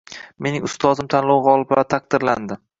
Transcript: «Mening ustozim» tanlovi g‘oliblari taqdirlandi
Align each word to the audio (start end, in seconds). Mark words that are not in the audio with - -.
«Mening 0.45 0.65
ustozim» 0.69 1.11
tanlovi 1.15 1.47
g‘oliblari 1.51 1.89
taqdirlandi 1.95 2.63